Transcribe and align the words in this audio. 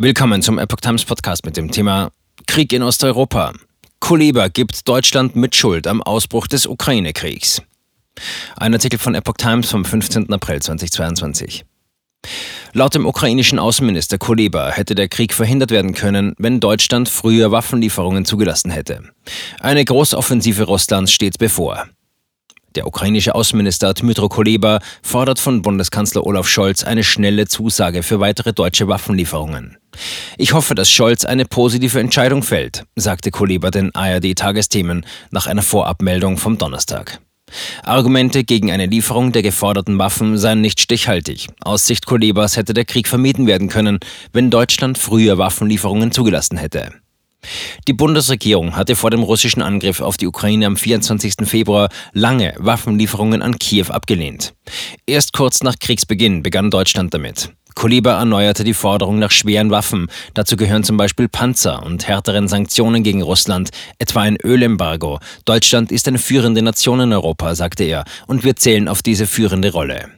Willkommen 0.00 0.42
zum 0.42 0.60
Epoch 0.60 0.78
Times 0.78 1.04
Podcast 1.04 1.44
mit 1.44 1.56
dem 1.56 1.72
Thema 1.72 2.12
Krieg 2.46 2.72
in 2.72 2.84
Osteuropa. 2.84 3.52
Kuleba 3.98 4.46
gibt 4.46 4.86
Deutschland 4.86 5.34
mit 5.34 5.56
Schuld 5.56 5.88
am 5.88 6.04
Ausbruch 6.04 6.46
des 6.46 6.68
Ukraine-Kriegs. 6.68 7.62
Ein 8.54 8.74
Artikel 8.74 9.00
von 9.00 9.16
Epoch 9.16 9.38
Times 9.38 9.68
vom 9.68 9.84
15. 9.84 10.32
April 10.32 10.62
2022. 10.62 11.64
Laut 12.74 12.94
dem 12.94 13.06
ukrainischen 13.06 13.58
Außenminister 13.58 14.18
Kuleba 14.18 14.70
hätte 14.70 14.94
der 14.94 15.08
Krieg 15.08 15.34
verhindert 15.34 15.72
werden 15.72 15.94
können, 15.94 16.36
wenn 16.38 16.60
Deutschland 16.60 17.08
früher 17.08 17.50
Waffenlieferungen 17.50 18.24
zugelassen 18.24 18.70
hätte. 18.70 19.02
Eine 19.58 19.84
Großoffensive 19.84 20.62
Russlands 20.62 21.10
steht 21.10 21.38
bevor. 21.38 21.88
Der 22.78 22.86
ukrainische 22.86 23.34
Außenminister 23.34 23.92
Dmytro 23.92 24.28
Kuleba 24.28 24.78
fordert 25.02 25.40
von 25.40 25.62
Bundeskanzler 25.62 26.24
Olaf 26.24 26.46
Scholz 26.46 26.84
eine 26.84 27.02
schnelle 27.02 27.48
Zusage 27.48 28.04
für 28.04 28.20
weitere 28.20 28.52
deutsche 28.52 28.86
Waffenlieferungen. 28.86 29.78
Ich 30.36 30.52
hoffe, 30.52 30.76
dass 30.76 30.88
Scholz 30.88 31.24
eine 31.24 31.44
positive 31.44 31.98
Entscheidung 31.98 32.44
fällt, 32.44 32.84
sagte 32.94 33.32
Kuleba 33.32 33.72
den 33.72 33.92
ARD-Tagesthemen 33.96 35.04
nach 35.32 35.48
einer 35.48 35.62
Vorabmeldung 35.62 36.36
vom 36.36 36.56
Donnerstag. 36.56 37.18
Argumente 37.82 38.44
gegen 38.44 38.70
eine 38.70 38.86
Lieferung 38.86 39.32
der 39.32 39.42
geforderten 39.42 39.98
Waffen 39.98 40.38
seien 40.38 40.60
nicht 40.60 40.80
stichhaltig. 40.80 41.48
Aus 41.60 41.84
Sicht 41.84 42.06
Kulebas 42.06 42.56
hätte 42.56 42.74
der 42.74 42.84
Krieg 42.84 43.08
vermieden 43.08 43.48
werden 43.48 43.68
können, 43.68 43.98
wenn 44.32 44.50
Deutschland 44.50 44.98
früher 44.98 45.36
Waffenlieferungen 45.36 46.12
zugelassen 46.12 46.58
hätte. 46.58 46.92
Die 47.86 47.92
Bundesregierung 47.92 48.76
hatte 48.76 48.96
vor 48.96 49.10
dem 49.10 49.22
russischen 49.22 49.62
Angriff 49.62 50.00
auf 50.00 50.16
die 50.16 50.26
Ukraine 50.26 50.66
am 50.66 50.76
24. 50.76 51.34
Februar 51.44 51.88
lange 52.12 52.54
Waffenlieferungen 52.58 53.42
an 53.42 53.58
Kiew 53.58 53.86
abgelehnt. 53.88 54.54
Erst 55.06 55.32
kurz 55.32 55.62
nach 55.62 55.78
Kriegsbeginn 55.78 56.42
begann 56.42 56.70
Deutschland 56.70 57.14
damit. 57.14 57.50
Kuleba 57.78 58.18
erneuerte 58.18 58.64
die 58.64 58.74
Forderung 58.74 59.20
nach 59.20 59.30
schweren 59.30 59.70
Waffen. 59.70 60.08
Dazu 60.34 60.56
gehören 60.56 60.82
zum 60.82 60.96
Beispiel 60.96 61.28
Panzer 61.28 61.84
und 61.84 62.08
härteren 62.08 62.48
Sanktionen 62.48 63.04
gegen 63.04 63.22
Russland, 63.22 63.70
etwa 63.98 64.22
ein 64.22 64.36
Ölembargo. 64.42 65.20
Deutschland 65.44 65.92
ist 65.92 66.08
eine 66.08 66.18
führende 66.18 66.60
Nation 66.60 66.98
in 66.98 67.12
Europa, 67.12 67.54
sagte 67.54 67.84
er, 67.84 68.04
und 68.26 68.42
wir 68.42 68.56
zählen 68.56 68.88
auf 68.88 69.02
diese 69.02 69.28
führende 69.28 69.70
Rolle. 69.70 70.17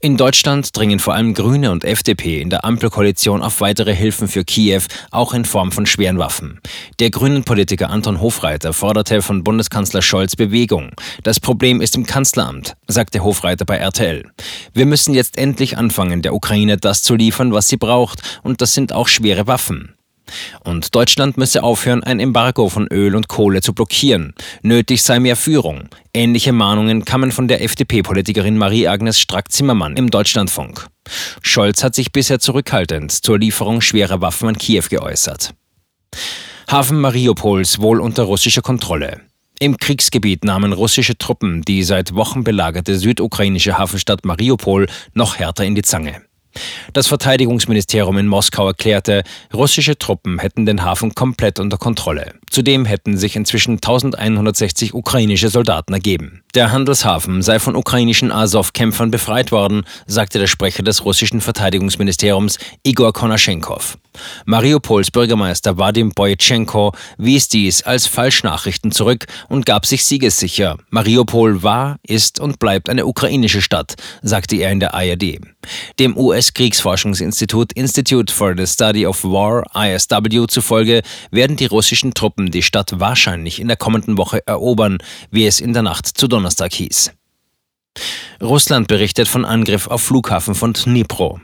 In 0.00 0.16
Deutschland 0.16 0.76
dringen 0.76 0.98
vor 0.98 1.14
allem 1.14 1.34
Grüne 1.34 1.70
und 1.70 1.84
FDP 1.84 2.40
in 2.40 2.50
der 2.50 2.64
Ampelkoalition 2.64 3.42
auf 3.42 3.60
weitere 3.60 3.94
Hilfen 3.94 4.28
für 4.28 4.44
Kiew, 4.44 4.82
auch 5.10 5.34
in 5.34 5.44
Form 5.44 5.72
von 5.72 5.86
schweren 5.86 6.18
Waffen. 6.18 6.60
Der 6.98 7.10
grünen 7.10 7.44
Politiker 7.44 7.90
Anton 7.90 8.20
Hofreiter 8.20 8.72
forderte 8.72 9.20
von 9.20 9.44
Bundeskanzler 9.44 10.02
Scholz 10.02 10.36
Bewegung. 10.36 10.92
Das 11.22 11.40
Problem 11.40 11.80
ist 11.80 11.96
im 11.96 12.06
Kanzleramt, 12.06 12.76
sagte 12.86 13.22
Hofreiter 13.22 13.64
bei 13.64 13.76
RTL. 13.76 14.30
Wir 14.72 14.86
müssen 14.86 15.14
jetzt 15.14 15.36
endlich 15.36 15.76
anfangen, 15.76 16.22
der 16.22 16.34
Ukraine 16.34 16.76
das 16.76 17.02
zu 17.02 17.14
liefern, 17.14 17.52
was 17.52 17.68
sie 17.68 17.76
braucht, 17.76 18.40
und 18.42 18.60
das 18.62 18.74
sind 18.74 18.92
auch 18.92 19.08
schwere 19.08 19.46
Waffen. 19.46 19.94
Und 20.64 20.94
Deutschland 20.94 21.36
müsse 21.36 21.62
aufhören, 21.62 22.02
ein 22.04 22.20
Embargo 22.20 22.68
von 22.68 22.86
Öl 22.88 23.16
und 23.16 23.28
Kohle 23.28 23.60
zu 23.60 23.72
blockieren. 23.72 24.34
Nötig 24.62 25.02
sei 25.02 25.20
mehr 25.20 25.36
Führung. 25.36 25.88
Ähnliche 26.12 26.52
Mahnungen 26.52 27.04
kamen 27.04 27.32
von 27.32 27.48
der 27.48 27.62
FDP-Politikerin 27.62 28.58
Marie-Agnes 28.58 29.20
Strack-Zimmermann 29.20 29.96
im 29.96 30.10
Deutschlandfunk. 30.10 30.88
Scholz 31.42 31.82
hat 31.82 31.94
sich 31.94 32.12
bisher 32.12 32.38
zurückhaltend 32.38 33.12
zur 33.12 33.38
Lieferung 33.38 33.80
schwerer 33.80 34.20
Waffen 34.20 34.48
an 34.48 34.58
Kiew 34.58 34.84
geäußert. 34.88 35.54
Hafen 36.70 37.00
Mariupols 37.00 37.80
wohl 37.80 38.00
unter 38.00 38.24
russischer 38.24 38.62
Kontrolle. 38.62 39.22
Im 39.58 39.76
Kriegsgebiet 39.76 40.44
nahmen 40.44 40.72
russische 40.72 41.18
Truppen 41.18 41.62
die 41.62 41.82
seit 41.82 42.14
Wochen 42.14 42.44
belagerte 42.44 42.96
südukrainische 42.96 43.76
Hafenstadt 43.76 44.24
Mariupol 44.24 44.86
noch 45.12 45.36
härter 45.36 45.64
in 45.64 45.74
die 45.74 45.82
Zange. 45.82 46.22
Das 46.92 47.06
Verteidigungsministerium 47.06 48.18
in 48.18 48.26
Moskau 48.26 48.66
erklärte, 48.66 49.22
russische 49.54 49.96
Truppen 49.96 50.38
hätten 50.38 50.66
den 50.66 50.82
Hafen 50.82 51.14
komplett 51.14 51.60
unter 51.60 51.78
Kontrolle. 51.78 52.34
Zudem 52.50 52.84
hätten 52.84 53.16
sich 53.16 53.36
inzwischen 53.36 53.74
1160 53.74 54.92
ukrainische 54.92 55.48
Soldaten 55.48 55.94
ergeben. 55.94 56.42
Der 56.54 56.72
Handelshafen 56.72 57.42
sei 57.42 57.60
von 57.60 57.76
ukrainischen 57.76 58.32
Azov-Kämpfern 58.32 59.12
befreit 59.12 59.52
worden, 59.52 59.84
sagte 60.06 60.40
der 60.40 60.48
Sprecher 60.48 60.82
des 60.82 61.04
russischen 61.04 61.40
Verteidigungsministeriums 61.40 62.58
Igor 62.82 63.12
Konaschenkov. 63.12 63.96
Mariupols 64.44 65.10
Bürgermeister 65.10 65.78
Vadim 65.78 66.10
Boytschenko 66.10 66.92
wies 67.16 67.48
dies 67.48 67.82
als 67.82 68.06
Falschnachrichten 68.06 68.90
zurück 68.90 69.26
und 69.48 69.66
gab 69.66 69.86
sich 69.86 70.04
siegessicher. 70.04 70.76
Mariupol 70.90 71.62
war, 71.62 71.98
ist 72.02 72.40
und 72.40 72.58
bleibt 72.58 72.88
eine 72.88 73.06
ukrainische 73.06 73.62
Stadt, 73.62 73.94
sagte 74.22 74.56
er 74.56 74.72
in 74.72 74.80
der 74.80 74.94
ARD. 74.94 75.38
Dem 75.98 76.16
US-Kriegsforschungsinstitut 76.16 77.72
Institute 77.74 78.32
for 78.32 78.54
the 78.56 78.66
Study 78.66 79.06
of 79.06 79.22
War, 79.22 79.64
ISW, 79.74 80.46
zufolge 80.48 81.02
werden 81.30 81.56
die 81.56 81.66
russischen 81.66 82.14
Truppen 82.40 82.50
die 82.50 82.62
Stadt 82.62 82.98
wahrscheinlich 82.98 83.60
in 83.60 83.68
der 83.68 83.76
kommenden 83.76 84.16
Woche 84.16 84.46
erobern, 84.46 84.98
wie 85.30 85.46
es 85.46 85.60
in 85.60 85.72
der 85.72 85.82
Nacht 85.82 86.06
zu 86.06 86.26
Donnerstag 86.26 86.72
hieß. 86.72 87.12
Russland 88.40 88.88
berichtet 88.88 89.28
von 89.28 89.44
Angriff 89.44 89.88
auf 89.88 90.02
Flughafen 90.02 90.54
von 90.54 90.72
Dnipro. 90.72 91.40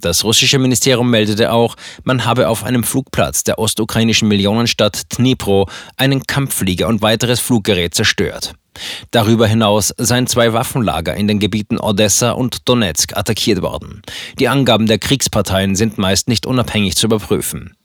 Das 0.00 0.24
russische 0.24 0.58
Ministerium 0.58 1.10
meldete 1.10 1.52
auch, 1.52 1.76
man 2.02 2.24
habe 2.24 2.48
auf 2.48 2.64
einem 2.64 2.84
Flugplatz 2.84 3.44
der 3.44 3.58
ostukrainischen 3.58 4.28
Millionenstadt 4.28 5.02
Dnipro 5.16 5.68
einen 5.96 6.22
Kampfflieger 6.22 6.88
und 6.88 7.02
weiteres 7.02 7.40
Fluggerät 7.40 7.94
zerstört. 7.94 8.54
Darüber 9.12 9.46
hinaus 9.46 9.94
seien 9.96 10.26
zwei 10.26 10.52
Waffenlager 10.52 11.14
in 11.14 11.28
den 11.28 11.38
Gebieten 11.38 11.78
Odessa 11.78 12.32
und 12.32 12.68
Donetsk 12.68 13.16
attackiert 13.16 13.62
worden. 13.62 14.02
Die 14.40 14.48
Angaben 14.48 14.86
der 14.86 14.98
Kriegsparteien 14.98 15.76
sind 15.76 15.96
meist 15.96 16.28
nicht 16.28 16.44
unabhängig 16.44 16.96
zu 16.96 17.06
überprüfen. 17.06 17.76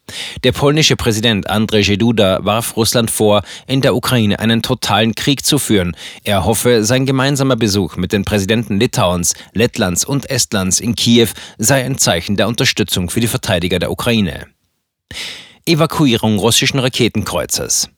Der 0.43 0.51
polnische 0.51 0.95
Präsident 0.95 1.49
Andrzej 1.49 1.97
Duda 1.97 2.39
warf 2.43 2.75
Russland 2.75 3.11
vor, 3.11 3.43
in 3.67 3.81
der 3.81 3.95
Ukraine 3.95 4.39
einen 4.39 4.61
totalen 4.61 5.15
Krieg 5.15 5.45
zu 5.45 5.59
führen. 5.59 5.95
Er 6.23 6.45
hoffe, 6.45 6.83
sein 6.83 7.05
gemeinsamer 7.05 7.55
Besuch 7.55 7.95
mit 7.95 8.13
den 8.13 8.25
Präsidenten 8.25 8.79
Litauens, 8.79 9.33
Lettlands 9.53 10.05
und 10.05 10.29
Estlands 10.29 10.79
in 10.79 10.95
Kiew 10.95 11.29
sei 11.57 11.83
ein 11.83 11.97
Zeichen 11.97 12.35
der 12.35 12.47
Unterstützung 12.47 13.09
für 13.09 13.19
die 13.19 13.27
Verteidiger 13.27 13.79
der 13.79 13.91
Ukraine. 13.91 14.47
Evakuierung 15.65 16.37
russischen 16.39 16.79
Raketenkreuzers. 16.79 17.89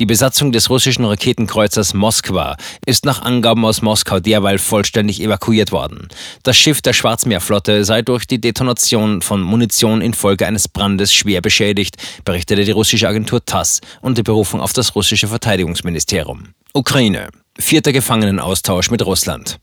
Die 0.00 0.06
Besatzung 0.06 0.52
des 0.52 0.70
russischen 0.70 1.04
Raketenkreuzers 1.04 1.94
Moskwa 1.94 2.56
ist 2.86 3.04
nach 3.04 3.22
Angaben 3.22 3.64
aus 3.64 3.82
Moskau 3.82 4.20
derweil 4.20 4.58
vollständig 4.58 5.20
evakuiert 5.20 5.72
worden. 5.72 6.08
Das 6.42 6.56
Schiff 6.56 6.82
der 6.82 6.92
Schwarzmeerflotte 6.92 7.84
sei 7.84 8.02
durch 8.02 8.26
die 8.26 8.40
Detonation 8.40 9.22
von 9.22 9.42
Munition 9.42 10.00
infolge 10.00 10.46
eines 10.46 10.68
Brandes 10.68 11.12
schwer 11.14 11.40
beschädigt, 11.40 11.96
berichtete 12.24 12.64
die 12.64 12.70
russische 12.70 13.08
Agentur 13.08 13.44
TASS 13.44 13.80
unter 14.00 14.22
Berufung 14.22 14.60
auf 14.60 14.72
das 14.72 14.94
russische 14.94 15.28
Verteidigungsministerium. 15.28 16.54
Ukraine. 16.74 17.28
Vierter 17.58 17.92
Gefangenenaustausch 17.92 18.90
mit 18.90 19.04
Russland. 19.04 19.58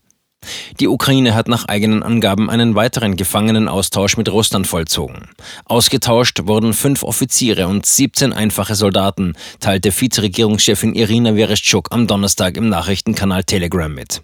Die 0.78 0.88
Ukraine 0.88 1.34
hat 1.34 1.48
nach 1.48 1.66
eigenen 1.66 2.02
Angaben 2.02 2.50
einen 2.50 2.74
weiteren 2.74 3.16
Gefangenenaustausch 3.16 4.16
mit 4.16 4.30
Russland 4.30 4.66
vollzogen. 4.66 5.28
Ausgetauscht 5.64 6.40
wurden 6.44 6.72
fünf 6.72 7.02
Offiziere 7.02 7.68
und 7.68 7.86
17 7.86 8.32
einfache 8.32 8.74
Soldaten, 8.74 9.34
teilte 9.60 9.92
Vizeregierungschefin 9.92 10.94
Irina 10.94 11.34
Vereshchuk 11.34 11.88
am 11.92 12.06
Donnerstag 12.06 12.56
im 12.56 12.68
Nachrichtenkanal 12.68 13.44
Telegram 13.44 13.92
mit. 13.92 14.22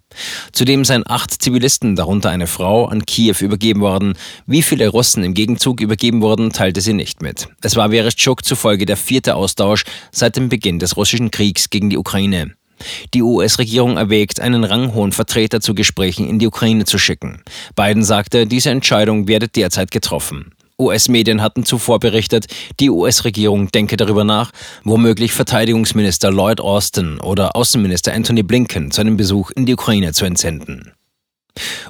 Zudem 0.53 0.85
seien 0.85 1.05
acht 1.07 1.31
Zivilisten, 1.43 1.97
darunter 1.97 2.31
eine 2.31 2.47
Frau, 2.47 2.87
an 2.87 3.05
Kiew 3.07 3.37
übergeben 3.41 3.81
worden. 3.81 4.15
Wie 4.47 4.63
viele 4.63 4.89
Russen 4.89 5.25
im 5.25 5.35
Gegenzug 5.35 5.81
übergeben 5.81 6.23
wurden, 6.23 6.53
teilte 6.53 6.81
sie 6.81 6.95
nicht 6.95 7.23
mit. 7.23 7.49
Es 7.63 7.77
war 7.77 7.91
Vereshchuk 7.91 8.45
zufolge 8.45 8.87
der 8.87 8.97
vierte 8.97 9.35
Austausch 9.35 9.85
seit 10.11 10.37
dem 10.37 10.49
Beginn 10.49 10.79
des 10.79 10.97
russischen 10.97 11.31
Kriegs 11.31 11.71
gegen 11.71 11.91
die 11.91 11.99
Ukraine. 11.99 12.56
Die 13.15 13.23
US-Regierung 13.23 13.97
erwägt, 13.97 14.41
einen 14.41 14.65
ranghohen 14.65 15.13
Vertreter 15.13 15.61
zu 15.61 15.75
Gesprächen 15.75 16.29
in 16.29 16.39
die 16.39 16.47
Ukraine 16.47 16.85
zu 16.85 16.99
schicken. 16.99 17.43
Biden 17.75 18.05
sagte, 18.05 18.47
diese 18.47 18.71
Entscheidung 18.71 19.29
werde 19.29 19.49
derzeit 19.49 19.91
getroffen. 19.91 20.53
US-Medien 20.79 21.41
hatten 21.41 21.65
zuvor 21.65 22.01
berichtet, 22.01 22.47
die 22.81 22.91
US-Regierung 22.91 23.71
denke 23.73 23.97
darüber 23.97 24.25
nach, 24.25 24.51
womöglich 24.85 25.33
Verteidigungsminister 25.33 26.31
Lloyd 26.31 26.61
Austin 26.61 27.19
oder 27.21 27.57
Außenminister 27.57 28.13
Anthony 28.13 28.43
Blinken 28.43 28.91
zu 28.91 29.01
einem 29.01 29.17
Besuch 29.17 29.51
in 29.53 29.65
die 29.65 29.73
Ukraine 29.73 30.13
zu 30.13 30.27
entsenden. 30.27 30.93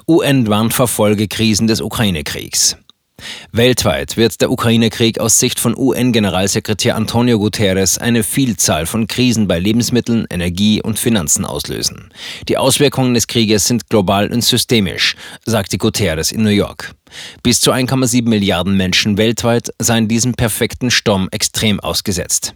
UN 0.07 0.47
warnt 0.47 0.73
vor 0.73 0.87
Folgekrisen 0.87 1.67
des 1.67 1.81
Ukraine-Kriegs. 1.81 2.77
Weltweit 3.51 4.17
wird 4.17 4.41
der 4.41 4.51
Ukraine-Krieg 4.51 5.19
aus 5.19 5.39
Sicht 5.39 5.59
von 5.59 5.75
UN-Generalsekretär 5.75 6.95
Antonio 6.95 7.39
Guterres 7.39 7.97
eine 7.97 8.23
Vielzahl 8.23 8.85
von 8.85 9.07
Krisen 9.07 9.47
bei 9.47 9.57
Lebensmitteln, 9.57 10.27
Energie 10.29 10.81
und 10.81 10.99
Finanzen 10.99 11.45
auslösen. 11.45 12.09
Die 12.47 12.57
Auswirkungen 12.57 13.13
des 13.13 13.27
Krieges 13.27 13.65
sind 13.65 13.89
global 13.89 14.31
und 14.31 14.43
systemisch, 14.43 15.15
sagte 15.45 15.77
Guterres 15.77 16.31
in 16.31 16.43
New 16.43 16.49
York. 16.49 16.93
Bis 17.41 17.59
zu 17.61 17.71
1,7 17.71 18.27
Milliarden 18.27 18.75
Menschen 18.75 19.17
weltweit 19.17 19.71
seien 19.79 20.07
diesem 20.07 20.33
perfekten 20.33 20.91
Sturm 20.91 21.29
extrem 21.31 21.79
ausgesetzt. 21.79 22.53